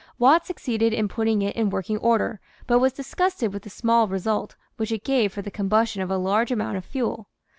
Watt 0.17 0.47
succeeded 0.47 0.93
in 0.93 1.07
putting 1.07 1.43
it 1.43 1.55
in 1.55 1.69
working 1.69 1.99
order, 1.99 2.39
but 2.65 2.79
was 2.79 2.91
disgusted 2.91 3.53
with 3.53 3.61
the 3.61 3.69
small 3.69 4.07
result 4.07 4.55
which 4.77 4.91
it 4.91 5.03
gave 5.03 5.31
for 5.31 5.43
the 5.43 5.51
combustion 5.51 6.01
of 6.01 6.09
a 6.09 6.17
large 6.17 6.51
amount 6.51 6.77
of 6.77 6.83
fuel. 6.85 7.29